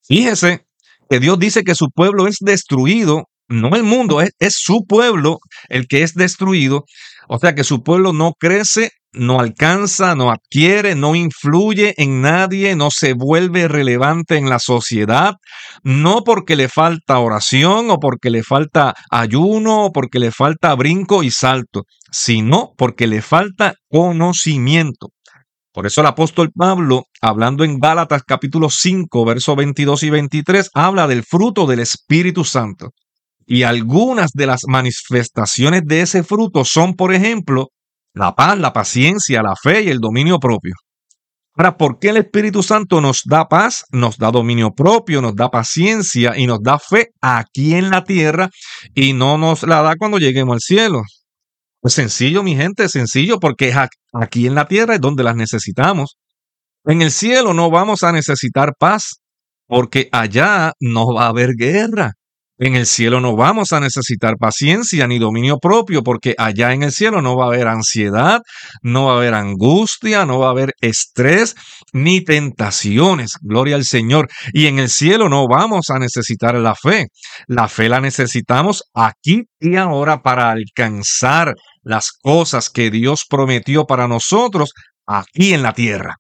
Fíjese 0.04 0.66
que 1.10 1.20
Dios 1.20 1.38
dice 1.38 1.64
que 1.64 1.76
su 1.76 1.90
pueblo 1.94 2.28
es 2.28 2.38
destruido, 2.40 3.26
no 3.48 3.76
el 3.76 3.84
mundo, 3.84 4.22
es, 4.22 4.34
su 4.56 4.86
pueblo 4.88 5.40
el 5.70 5.88
que 5.88 6.04
es 6.04 6.14
destruido. 6.14 6.86
O 7.28 7.40
sea 7.40 7.56
que 7.56 7.64
su 7.64 7.84
pueblo 7.84 8.14
no 8.14 8.34
crece, 8.40 8.92
no 9.14 9.40
alcanza, 9.40 10.16
no 10.16 10.32
adquiere, 10.32 10.96
no 10.96 11.16
influye 11.16 11.94
en 11.98 12.22
nadie, 12.22 12.76
no 12.76 12.90
se 12.92 13.14
vuelve 13.14 13.68
relevante 13.68 14.38
en 14.38 14.50
la 14.50 14.60
sociedad, 14.60 15.36
no 15.84 16.24
porque 16.24 16.56
le 16.56 16.70
falta 16.70 17.20
oración 17.20 17.90
o 17.90 18.00
porque 18.00 18.30
le 18.30 18.44
falta 18.44 18.94
ayuno 19.10 19.86
o 19.86 19.92
porque 19.92 20.20
le 20.20 20.32
falta 20.32 20.76
brinco 20.76 21.24
y 21.24 21.32
salto, 21.32 21.84
sino 22.12 22.72
porque 22.78 23.08
le 23.08 23.22
falta 23.22 23.74
conocimiento. 23.90 25.10
Por 25.74 25.86
eso 25.86 26.02
el 26.02 26.08
apóstol 26.08 26.50
Pablo, 26.56 27.04
hablando 27.22 27.64
en 27.64 27.80
Gálatas 27.80 28.24
capítulo 28.26 28.70
5, 28.70 29.26
versos 29.26 29.56
22 29.56 30.04
y 30.04 30.10
23, 30.10 30.70
habla 30.74 31.08
del 31.08 31.24
fruto 31.24 31.68
del 31.68 31.82
Espíritu 31.82 32.44
Santo. 32.44 32.90
Y 33.48 33.64
algunas 33.64 34.32
de 34.34 34.46
las 34.46 34.62
manifestaciones 34.68 35.84
de 35.86 36.02
ese 36.02 36.24
fruto 36.24 36.66
son, 36.66 36.96
por 36.96 37.14
ejemplo, 37.14 37.70
la 38.14 38.36
paz, 38.36 38.58
la 38.60 38.74
paciencia, 38.74 39.42
la 39.42 39.56
fe 39.56 39.84
y 39.84 39.90
el 39.90 40.00
dominio 40.00 40.38
propio. 40.38 40.74
Ahora, 41.56 41.78
¿por 41.78 41.98
qué 41.98 42.10
el 42.10 42.18
Espíritu 42.18 42.62
Santo 42.62 43.02
nos 43.02 43.22
da 43.26 43.48
paz, 43.48 43.86
nos 43.92 44.18
da 44.18 44.30
dominio 44.30 44.72
propio, 44.76 45.22
nos 45.22 45.36
da 45.36 45.50
paciencia 45.50 46.38
y 46.38 46.46
nos 46.46 46.60
da 46.62 46.78
fe 46.78 47.08
aquí 47.22 47.74
en 47.74 47.90
la 47.90 48.04
tierra 48.04 48.50
y 48.94 49.14
no 49.14 49.38
nos 49.38 49.64
la 49.64 49.82
da 49.82 49.96
cuando 49.98 50.20
lleguemos 50.20 50.54
al 50.54 50.60
cielo? 50.60 51.02
Pues 51.80 51.94
sencillo, 51.94 52.44
mi 52.44 52.56
gente, 52.56 52.90
sencillo, 52.90 53.40
porque 53.40 53.74
aquí 54.14 54.46
en 54.46 54.56
la 54.56 54.68
tierra 54.68 54.96
es 54.96 55.02
donde 55.02 55.24
las 55.24 55.36
necesitamos. 55.36 56.18
En 56.84 57.02
el 57.02 57.12
cielo 57.12 57.54
no 57.54 57.72
vamos 57.72 58.04
a 58.04 58.12
necesitar 58.12 58.74
paz, 58.78 59.22
porque 59.68 60.10
allá 60.12 60.74
no 60.80 61.14
va 61.14 61.26
a 61.26 61.30
haber 61.30 61.52
guerra. 61.58 62.14
En 62.60 62.76
el 62.76 62.88
cielo 62.88 63.20
no 63.22 63.36
vamos 63.36 63.72
a 63.72 63.80
necesitar 63.80 64.36
paciencia 64.40 65.08
ni 65.08 65.20
dominio 65.20 65.58
propio, 65.60 66.02
porque 66.02 66.34
allá 66.38 66.74
en 66.74 66.84
el 66.84 66.92
cielo 66.92 67.22
no 67.22 67.36
va 67.36 67.46
a 67.46 67.48
haber 67.50 67.68
ansiedad, 67.68 68.42
no 68.82 69.06
va 69.06 69.14
a 69.14 69.18
haber 69.18 69.36
angustia, 69.36 70.26
no 70.26 70.40
va 70.40 70.48
a 70.48 70.52
haber 70.52 70.74
estrés 70.82 71.56
ni 71.94 72.24
tentaciones. 72.24 73.34
Gloria 73.42 73.76
al 73.76 73.86
Señor. 73.86 74.28
Y 74.54 74.66
en 74.68 74.80
el 74.80 74.90
cielo 74.90 75.30
no 75.30 75.46
vamos 75.48 75.90
a 75.90 76.00
necesitar 76.00 76.56
la 76.56 76.74
fe. 76.74 77.08
La 77.48 77.68
fe 77.68 77.90
la 77.90 78.02
necesitamos 78.02 78.84
aquí 78.94 79.44
y 79.60 79.76
ahora 79.76 80.22
para 80.22 80.50
alcanzar 80.50 81.54
las 81.84 82.12
cosas 82.12 82.70
que 82.70 82.90
Dios 82.90 83.26
prometió 83.30 83.86
para 83.86 84.08
nosotros 84.08 84.72
aquí 85.06 85.54
en 85.54 85.64
la 85.64 85.74
tierra. 85.74 86.16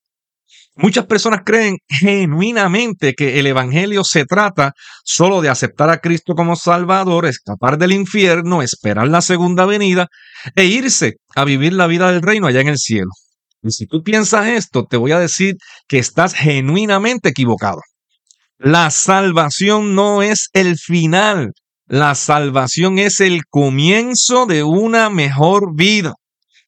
Muchas 0.77 1.07
personas 1.07 1.41
creen 1.43 1.77
genuinamente 1.87 3.13
que 3.13 3.39
el 3.39 3.47
Evangelio 3.47 4.03
se 4.03 4.25
trata 4.25 4.73
solo 5.03 5.41
de 5.41 5.49
aceptar 5.49 5.89
a 5.89 5.97
Cristo 5.97 6.35
como 6.35 6.55
Salvador, 6.55 7.25
escapar 7.25 7.79
del 7.79 7.93
infierno, 7.93 8.61
esperar 8.61 9.07
la 9.07 9.21
segunda 9.21 9.65
venida 9.65 10.07
e 10.55 10.65
irse 10.65 11.15
a 11.35 11.45
vivir 11.45 11.73
la 11.73 11.87
vida 11.87 12.11
del 12.11 12.21
reino 12.21 12.45
allá 12.45 12.61
en 12.61 12.67
el 12.67 12.77
cielo. 12.77 13.09
Y 13.63 13.71
si 13.71 13.87
tú 13.87 14.03
piensas 14.03 14.47
esto, 14.47 14.85
te 14.85 14.97
voy 14.97 15.13
a 15.13 15.19
decir 15.19 15.55
que 15.87 15.97
estás 15.97 16.35
genuinamente 16.35 17.29
equivocado. 17.29 17.81
La 18.59 18.91
salvación 18.91 19.95
no 19.95 20.21
es 20.21 20.49
el 20.53 20.77
final, 20.77 21.53
la 21.87 22.13
salvación 22.13 22.99
es 22.99 23.19
el 23.19 23.45
comienzo 23.49 24.45
de 24.45 24.63
una 24.63 25.09
mejor 25.09 25.75
vida. 25.75 26.13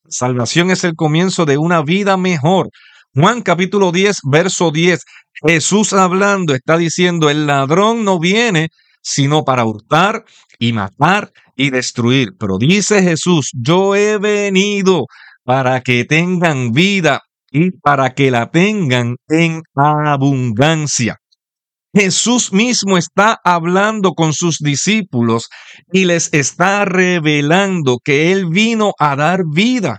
salvación 0.07 0.71
es 0.71 0.83
el 0.83 0.95
comienzo 0.95 1.45
de 1.45 1.59
una 1.59 1.83
vida 1.83 2.17
mejor. 2.17 2.69
Juan 3.15 3.41
capítulo 3.41 3.91
10, 3.91 4.19
verso 4.31 4.69
10. 4.71 5.03
Jesús 5.47 5.93
hablando 5.93 6.53
está 6.53 6.77
diciendo, 6.77 7.29
el 7.29 7.47
ladrón 7.47 8.03
no 8.03 8.19
viene 8.19 8.69
sino 9.01 9.43
para 9.43 9.65
hurtar 9.65 10.25
y 10.59 10.73
matar 10.73 11.31
y 11.55 11.71
destruir. 11.71 12.33
Pero 12.39 12.57
dice 12.59 13.01
Jesús, 13.01 13.49
yo 13.53 13.95
he 13.95 14.19
venido 14.19 15.05
para 15.43 15.81
que 15.81 16.05
tengan 16.05 16.71
vida 16.71 17.21
y 17.51 17.71
para 17.71 18.13
que 18.13 18.29
la 18.29 18.51
tengan 18.51 19.15
en 19.27 19.63
abundancia. 19.75 21.17
Jesús 21.91 22.53
mismo 22.53 22.99
está 22.99 23.39
hablando 23.43 24.11
con 24.13 24.33
sus 24.33 24.59
discípulos 24.59 25.49
y 25.91 26.05
les 26.05 26.31
está 26.33 26.85
revelando 26.85 27.97
que 28.03 28.31
Él 28.31 28.45
vino 28.45 28.93
a 28.99 29.15
dar 29.15 29.41
vida. 29.51 29.97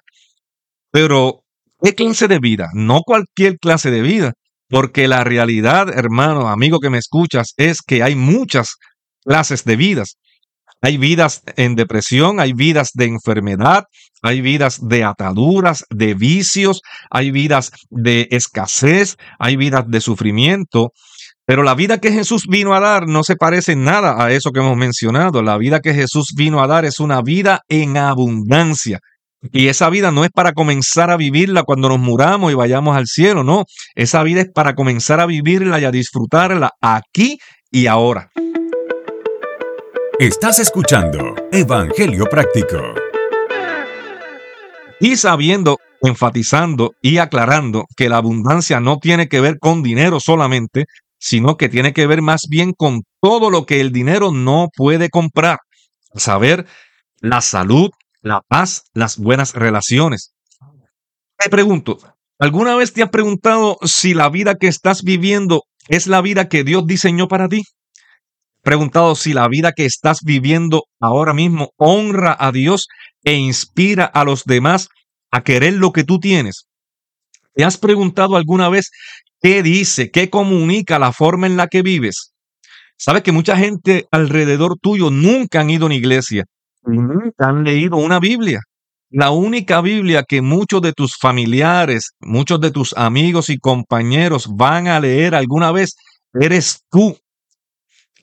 Pero 0.93 1.39
¿Qué 1.83 1.95
clase 1.95 2.29
de 2.29 2.39
vida? 2.39 2.69
No 2.75 3.01
cualquier 3.01 3.59
clase 3.59 3.91
de 3.91 4.03
vida, 4.03 4.33
porque 4.69 5.09
la 5.09 5.25
realidad, 5.25 5.89
hermano, 5.97 6.49
amigo 6.49 6.79
que 6.79 6.91
me 6.91 6.99
escuchas, 6.99 7.55
es 7.57 7.81
que 7.81 8.03
hay 8.03 8.15
muchas 8.15 8.77
clases 9.25 9.65
de 9.65 9.77
vidas. 9.77 10.17
Hay 10.83 10.97
vidas 10.97 11.43
en 11.57 11.77
depresión, 11.77 12.41
hay 12.41 12.53
vidas 12.53 12.91
de 12.95 13.07
enfermedad, 13.07 13.85
hay 14.23 14.41
vidas 14.41 14.79
de 14.81 15.05
ataduras, 15.05 15.85
de 15.91 16.15
vicios, 16.15 16.81
hay 17.11 17.31
vidas 17.31 17.71
de 17.91 18.29
escasez, 18.31 19.17
hay 19.39 19.57
vidas 19.57 19.85
de 19.89 20.01
sufrimiento. 20.01 20.93
Pero 21.47 21.63
la 21.63 21.75
vida 21.75 21.99
que 21.99 22.13
Jesús 22.13 22.45
vino 22.49 22.75
a 22.75 22.81
dar 22.81 23.09
no 23.09 23.25
se 23.25 23.37
parece 23.37 23.73
en 23.73 23.85
nada 23.85 24.25
a 24.25 24.33
eso 24.33 24.53
que 24.53 24.61
hemos 24.61 24.77
mencionado. 24.77 25.43
La 25.43 25.59
vida 25.59 25.81
que 25.81 25.95
Jesús 25.95 26.29
vino 26.37 26.63
a 26.63 26.67
dar 26.67 26.85
es 26.85 27.01
una 27.01 27.23
vida 27.23 27.61
en 27.69 27.97
abundancia. 27.97 29.01
Y 29.52 29.68
esa 29.68 29.88
vida 29.88 30.11
no 30.11 30.25
es 30.25 30.30
para 30.30 30.52
comenzar 30.52 31.11
a 31.11 31.16
vivirla 31.16 31.62
cuando 31.62 31.88
nos 31.88 31.99
muramos 31.99 32.52
y 32.52 32.54
vayamos 32.54 32.97
al 32.97 33.06
cielo, 33.06 33.42
no. 33.42 33.64
Esa 33.94 34.23
vida 34.23 34.42
es 34.42 34.50
para 34.52 34.75
comenzar 34.75 35.20
a 35.20 35.26
vivirla 35.26 35.80
y 35.80 35.85
a 35.85 35.90
disfrutarla 35.90 36.73
aquí 36.80 37.38
y 37.70 37.87
ahora. 37.87 38.30
Estás 40.18 40.59
escuchando 40.59 41.35
Evangelio 41.50 42.26
Práctico. 42.26 42.76
Y 45.00 45.16
sabiendo, 45.16 45.78
enfatizando 46.02 46.92
y 47.00 47.16
aclarando 47.16 47.87
que 47.97 48.11
la 48.11 48.18
abundancia 48.18 48.80
no 48.80 48.99
tiene 48.99 49.28
que 49.28 49.40
ver 49.40 49.59
con 49.59 49.82
dinero 49.82 50.20
solamente, 50.20 50.85
sino 51.18 51.56
que 51.56 51.70
tiene 51.70 51.94
que 51.94 52.06
ver 52.06 52.20
más 52.20 52.42
bien 52.50 52.75
con 52.75 53.00
todo 53.23 53.49
lo 53.49 53.64
que 53.64 53.80
el 53.80 53.92
dinero 53.92 54.30
no 54.30 54.68
puede 54.76 55.09
comprar. 55.09 55.59
Saber 56.14 56.66
la 57.20 57.40
salud, 57.40 57.88
la 58.23 58.43
paz, 58.47 58.85
las 58.95 59.19
buenas 59.19 59.55
relaciones. 59.55 60.35
Te 61.39 61.49
pregunto, 61.49 61.99
¿alguna 62.39 62.77
vez 62.77 62.93
te 62.93 63.03
has 63.03 63.11
preguntado 63.11 63.79
si 63.83 64.15
la 64.15 64.29
vida 64.29 64.57
que 64.57 64.69
estás 64.69 65.03
viviendo 65.03 65.65
es 65.89 66.07
la 66.07 66.21
vida 66.21 66.49
que 66.49 66.65
Dios 66.65 66.87
diseñó 66.87 67.29
para 67.29 67.49
ti? 67.49 67.62
Preguntado 68.62 69.15
si 69.15 69.33
la 69.33 69.49
vida 69.49 69.73
que 69.73 69.87
estás 69.87 70.19
viviendo 70.23 70.85
ahora 71.00 71.33
mismo 71.33 71.71
honra 71.79 72.37
a 72.39 72.53
Dios 72.53 72.89
e 73.25 73.35
inspira 73.35 74.05
a 74.05 74.25
los 74.25 74.45
demás 74.45 74.89
a 75.31 75.43
querer 75.43 75.75
lo 75.75 75.93
que 75.93 76.05
tú 76.05 76.19
tienes. 76.19 76.67
¿Te 77.55 77.65
has 77.65 77.79
preguntado 77.79 78.37
alguna 78.37 78.69
vez 78.69 78.91
qué 79.41 79.62
dice, 79.62 80.11
qué 80.11 80.29
comunica 80.29 80.99
la 80.99 81.12
forma 81.12 81.47
en 81.47 81.57
la 81.57 81.69
que 81.69 81.83
vives? 81.83 82.35
Sabes 82.99 83.23
que 83.23 83.33
mucha 83.33 83.57
gente 83.57 84.07
alrededor 84.11 84.77
tuyo 84.79 85.11
nunca 85.11 85.61
han 85.61 85.71
ido 85.71 85.85
a 85.85 85.87
una 85.87 85.95
iglesia, 85.95 86.45
han 87.39 87.65
leído 87.65 87.97
una 87.97 88.19
Biblia. 88.21 88.61
La 89.11 89.31
única 89.31 89.81
Biblia 89.81 90.25
que 90.27 90.41
muchos 90.41 90.83
de 90.83 90.93
tus 90.93 91.17
familiares, 91.17 92.11
muchos 92.21 92.61
de 92.61 92.71
tus 92.71 92.97
amigos 92.97 93.51
y 93.51 93.59
compañeros 93.59 94.47
van 94.55 94.87
a 94.87 95.01
leer 95.01 95.35
alguna 95.35 95.73
vez, 95.73 95.97
eres 96.33 96.85
tú. 96.91 97.17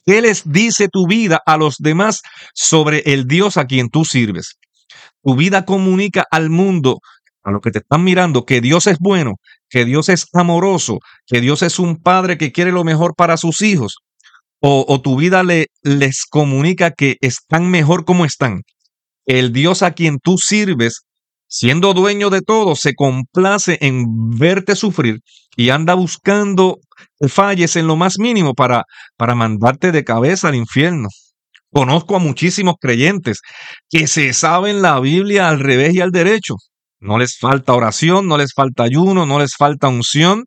¿Qué 0.06 0.22
les 0.22 0.50
dice 0.50 0.88
tu 0.88 1.06
vida 1.06 1.42
a 1.46 1.58
los 1.58 1.76
demás 1.78 2.22
sobre 2.54 3.00
el 3.06 3.28
Dios 3.28 3.58
a 3.58 3.66
quien 3.66 3.90
tú 3.90 4.06
sirves? 4.06 4.58
tu 5.28 5.36
vida 5.36 5.66
comunica 5.66 6.24
al 6.32 6.50
mundo, 6.50 7.00
a 7.44 7.52
los 7.52 7.62
que 7.62 7.72
te 7.72 7.80
están 7.80 8.02
mirando, 8.02 8.46
que 8.46 8.62
Dios 8.62 8.88
es 8.88 8.98
bueno, 8.98 9.34
que 9.70 9.84
Dios 9.84 10.08
es 10.08 10.28
amoroso, 10.32 11.00
que 11.26 11.42
Dios 11.42 11.64
es 11.64 11.80
un 11.80 11.98
padre 11.98 12.38
que 12.38 12.54
quiere 12.54 12.72
lo 12.72 12.86
mejor 12.86 13.14
para 13.14 13.36
sus 13.36 13.62
hijos, 13.62 13.98
o, 14.60 15.02
tu 15.02 15.18
vida 15.18 15.44
le, 15.44 15.68
les 15.84 16.26
comunica 16.26 16.92
que 16.92 17.18
están 17.22 17.70
mejor 17.70 18.06
como 18.06 18.26
están. 18.26 18.64
El 19.26 19.54
Dios 19.54 19.84
a 19.84 19.92
quien 19.92 20.20
tú 20.20 20.38
sirves, 20.38 21.02
siendo 21.48 21.94
dueño 21.94 22.30
de 22.30 22.42
todo, 22.42 22.76
se 22.76 22.94
complace 22.96 23.78
en 23.82 24.06
verte 24.32 24.76
sufrir 24.76 25.20
y 25.56 25.70
anda 25.70 25.94
buscando 25.94 26.80
falles 27.28 27.76
en 27.76 27.88
lo 27.88 27.96
más 27.96 28.20
mínimo 28.20 28.54
para, 28.54 28.84
para 29.16 29.36
mandarte 29.36 29.92
de 29.92 30.04
cabeza 30.04 30.48
al 30.48 30.56
infierno. 30.56 31.10
Conozco 31.72 32.16
a 32.16 32.20
muchísimos 32.20 32.76
creyentes 32.80 33.42
que 33.90 34.08
se 34.08 34.34
saben 34.34 34.82
la 34.82 35.00
Biblia 35.00 35.50
al 35.50 35.60
revés 35.60 35.94
y 35.94 36.02
al 36.02 36.12
derecho. 36.12 36.56
No 37.00 37.18
les 37.18 37.38
falta 37.38 37.74
oración, 37.74 38.28
no 38.28 38.38
les 38.38 38.54
falta 38.54 38.84
ayuno, 38.84 39.26
no 39.26 39.38
les 39.38 39.56
falta 39.56 39.88
unción, 39.88 40.46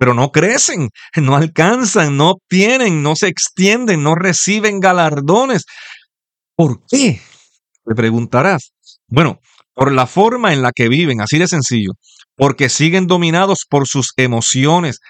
pero 0.00 0.14
no 0.14 0.32
crecen, 0.32 0.88
no 1.16 1.36
alcanzan, 1.36 2.16
no 2.16 2.30
obtienen, 2.30 3.02
no 3.02 3.16
se 3.16 3.28
extienden, 3.28 4.02
no 4.02 4.14
reciben 4.14 4.80
galardones. 4.80 5.66
¿Por 6.56 6.80
qué? 6.88 7.20
Te 7.84 7.94
preguntarás. 7.94 8.72
Bueno, 9.08 9.40
por 9.74 9.92
la 9.92 10.06
forma 10.06 10.54
en 10.54 10.62
la 10.62 10.72
que 10.74 10.88
viven, 10.88 11.20
así 11.20 11.36
de 11.36 11.46
sencillo, 11.46 11.90
porque 12.34 12.70
siguen 12.70 13.06
dominados 13.08 13.66
por 13.68 13.86
sus 13.86 14.14
emociones, 14.16 15.00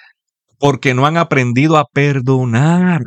porque 0.58 0.92
no 0.92 1.06
han 1.06 1.18
aprendido 1.18 1.76
a 1.76 1.84
perdonar, 1.84 3.02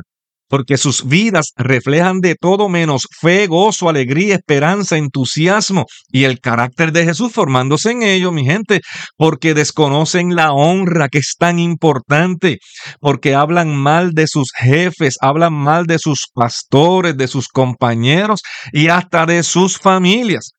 porque 0.53 0.77
sus 0.77 1.07
vidas 1.07 1.48
reflejan 1.57 2.19
de 2.19 2.36
todo 2.36 2.69
menos 2.69 3.07
fe, 3.19 3.48
gozo, 3.48 3.89
alegría, 3.89 4.36
esperanza, 4.36 4.98
entusiasmo 4.98 5.88
y 6.12 6.25
el 6.25 6.41
carácter 6.41 6.91
de 6.91 7.05
Jesús 7.05 7.33
formándose 7.33 7.89
en 7.89 8.03
ellos, 8.03 8.31
mi 8.31 8.45
gente, 8.45 8.81
porque 9.17 9.55
desconocen 9.55 10.36
la 10.36 10.51
honra 10.51 11.10
que 11.10 11.17
es 11.17 11.33
tan 11.39 11.57
importante, 11.57 12.60
porque 13.00 13.33
hablan 13.33 13.75
mal 13.75 14.12
de 14.12 14.27
sus 14.27 14.50
jefes, 14.55 15.15
hablan 15.22 15.53
mal 15.53 15.88
de 15.88 15.98
sus 15.98 16.27
pastores, 16.31 17.17
de 17.17 17.27
sus 17.27 17.48
compañeros 17.48 18.41
y 18.72 18.89
hasta 18.89 19.25
de 19.25 19.41
sus 19.41 19.79
familias 19.79 20.51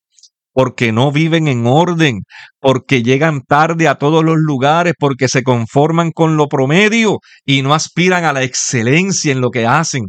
porque 0.55 0.93
no 0.93 1.13
viven 1.13 1.49
en 1.49 1.67
orden, 1.67 2.23
porque 2.61 3.03
llegan 3.03 3.43
tarde 3.43 3.89
a 3.89 3.97
todos 3.97 4.25
los 4.25 4.37
lugares, 4.39 4.95
porque 4.99 5.29
se 5.29 5.43
conforman 5.43 6.13
con 6.13 6.37
lo 6.37 6.47
promedio 6.47 7.19
y 7.45 7.61
no 7.63 7.75
aspiran 7.75 8.25
a 8.25 8.33
la 8.33 8.45
excelencia 8.45 9.33
en 9.33 9.41
lo 9.41 9.51
que 9.51 9.67
hacen. 9.67 10.05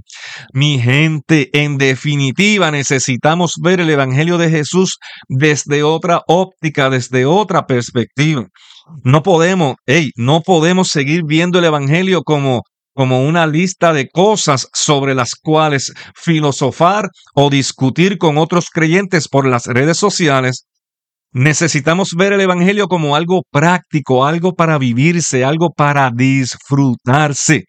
Mi 0.53 0.79
gente, 0.79 1.49
en 1.51 1.77
definitiva, 1.77 2.71
necesitamos 2.71 3.55
ver 3.61 3.81
el 3.81 3.89
Evangelio 3.89 4.37
de 4.37 4.49
Jesús 4.51 4.99
desde 5.27 5.83
otra 5.83 6.21
óptica, 6.27 6.89
desde 6.89 7.25
otra 7.25 7.65
perspectiva. 7.65 8.45
No 9.03 9.23
podemos, 9.23 9.75
hey, 9.87 10.11
no 10.15 10.41
podemos 10.41 10.89
seguir 10.89 11.23
viendo 11.25 11.57
el 11.57 11.65
Evangelio 11.65 12.21
como 12.21 12.61
como 12.95 13.23
una 13.25 13.45
lista 13.45 13.93
de 13.93 14.07
cosas 14.09 14.69
sobre 14.73 15.13
las 15.13 15.35
cuales 15.35 15.93
filosofar 16.15 17.09
o 17.35 17.49
discutir 17.49 18.17
con 18.17 18.37
otros 18.37 18.69
creyentes 18.71 19.27
por 19.27 19.45
las 19.45 19.65
redes 19.67 19.97
sociales, 19.97 20.65
necesitamos 21.33 22.13
ver 22.17 22.31
el 22.31 22.41
Evangelio 22.41 22.87
como 22.87 23.17
algo 23.17 23.41
práctico, 23.51 24.25
algo 24.25 24.53
para 24.55 24.77
vivirse, 24.77 25.43
algo 25.43 25.71
para 25.71 26.09
disfrutarse. 26.09 27.65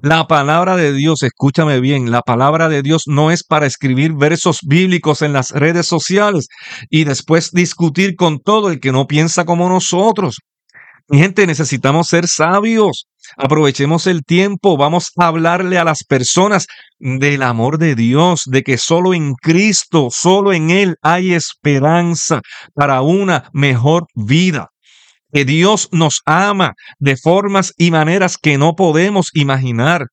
La 0.00 0.26
palabra 0.26 0.74
de 0.74 0.94
Dios, 0.94 1.22
escúchame 1.22 1.78
bien, 1.78 2.10
la 2.10 2.22
palabra 2.22 2.70
de 2.70 2.80
Dios 2.80 3.02
no 3.06 3.30
es 3.30 3.44
para 3.44 3.66
escribir 3.66 4.14
versos 4.14 4.60
bíblicos 4.66 5.20
en 5.20 5.34
las 5.34 5.50
redes 5.50 5.86
sociales 5.86 6.46
y 6.88 7.04
después 7.04 7.50
discutir 7.52 8.16
con 8.16 8.38
todo 8.38 8.70
el 8.70 8.80
que 8.80 8.90
no 8.90 9.06
piensa 9.06 9.44
como 9.44 9.68
nosotros. 9.68 10.38
Mi 11.08 11.18
gente, 11.18 11.46
necesitamos 11.46 12.06
ser 12.06 12.26
sabios. 12.26 13.06
Aprovechemos 13.36 14.06
el 14.06 14.24
tiempo, 14.24 14.76
vamos 14.76 15.12
a 15.16 15.26
hablarle 15.26 15.78
a 15.78 15.84
las 15.84 16.04
personas 16.04 16.66
del 16.98 17.42
amor 17.42 17.78
de 17.78 17.94
Dios, 17.94 18.42
de 18.46 18.62
que 18.62 18.78
solo 18.78 19.14
en 19.14 19.34
Cristo, 19.34 20.08
solo 20.10 20.52
en 20.52 20.70
Él 20.70 20.96
hay 21.02 21.32
esperanza 21.32 22.40
para 22.74 23.02
una 23.02 23.50
mejor 23.52 24.06
vida. 24.14 24.68
Que 25.32 25.44
Dios 25.44 25.88
nos 25.92 26.20
ama 26.26 26.74
de 26.98 27.16
formas 27.16 27.72
y 27.78 27.90
maneras 27.90 28.36
que 28.36 28.58
no 28.58 28.74
podemos 28.74 29.30
imaginar 29.32 30.08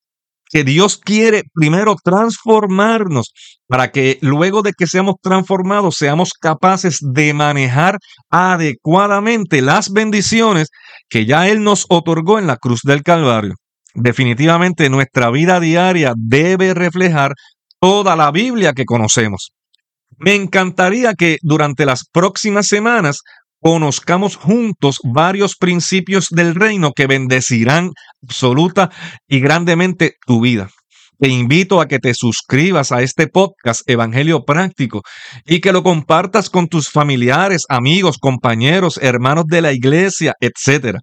que 0.50 0.64
Dios 0.64 0.98
quiere 0.98 1.44
primero 1.54 1.96
transformarnos 2.04 3.32
para 3.68 3.92
que 3.92 4.18
luego 4.22 4.62
de 4.62 4.74
que 4.74 4.88
seamos 4.88 5.16
transformados 5.22 5.96
seamos 5.96 6.32
capaces 6.34 6.98
de 7.02 7.34
manejar 7.34 8.00
adecuadamente 8.30 9.62
las 9.62 9.92
bendiciones 9.92 10.70
que 11.08 11.26
ya 11.26 11.48
Él 11.48 11.64
nos 11.64 11.86
otorgó 11.90 12.40
en 12.40 12.48
la 12.48 12.58
cruz 12.58 12.82
del 12.84 13.04
Calvario. 13.04 13.54
Definitivamente 13.94 14.90
nuestra 14.90 15.30
vida 15.30 15.60
diaria 15.60 16.14
debe 16.18 16.74
reflejar 16.74 17.34
toda 17.80 18.16
la 18.16 18.32
Biblia 18.32 18.74
que 18.74 18.86
conocemos. 18.86 19.52
Me 20.18 20.36
encantaría 20.36 21.14
que 21.14 21.38
durante 21.42 21.86
las 21.86 22.06
próximas 22.12 22.68
semanas 22.68 23.22
conozcamos 23.62 24.36
juntos 24.36 25.00
varios 25.04 25.56
principios 25.56 26.28
del 26.30 26.56
reino 26.56 26.91
que 26.93 27.08
bendecirán 27.08 27.91
absoluta 28.24 28.89
y 29.28 29.39
grandemente 29.39 30.15
tu 30.26 30.41
vida. 30.41 30.69
Te 31.22 31.28
invito 31.28 31.82
a 31.82 31.88
que 31.89 32.00
te 32.00 32.13
suscribas 32.13 32.93
a 32.93 33.02
este 33.02 33.28
podcast 33.28 33.82
Evangelio 33.89 34.45
Práctico 34.45 35.02
y 35.45 35.60
que 35.60 35.74
lo 35.74 35.84
compartas 35.84 36.50
con 36.50 36.69
tus 36.69 36.89
familiares, 36.89 37.65
amigos, 37.67 38.17
compañeros, 38.17 38.98
hermanos 39.02 39.43
de 39.48 39.62
la 39.62 39.74
iglesia, 39.74 40.34
etc. 40.39 41.00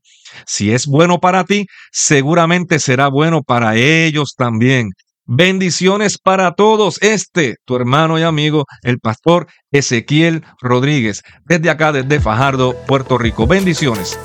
Si 0.46 0.72
es 0.72 0.86
bueno 0.86 1.18
para 1.18 1.44
ti, 1.44 1.66
seguramente 1.92 2.78
será 2.78 3.08
bueno 3.08 3.42
para 3.42 3.76
ellos 3.76 4.34
también. 4.34 4.88
Bendiciones 5.26 6.18
para 6.18 6.52
todos. 6.52 7.02
Este, 7.02 7.56
tu 7.64 7.74
hermano 7.74 8.18
y 8.18 8.22
amigo, 8.22 8.64
el 8.82 9.00
pastor 9.00 9.48
Ezequiel 9.72 10.44
Rodríguez, 10.60 11.22
desde 11.44 11.68
acá, 11.68 11.92
desde 11.92 12.20
Fajardo, 12.20 12.76
Puerto 12.86 13.18
Rico. 13.18 13.46
Bendiciones. 13.46 14.18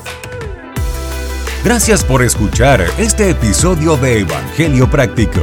Gracias 1.64 2.04
por 2.04 2.22
escuchar 2.22 2.84
este 2.98 3.30
episodio 3.30 3.96
de 3.96 4.20
Evangelio 4.20 4.88
Práctico. 4.90 5.40